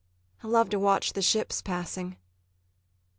[0.41, 2.17] I love to watch the ships passing.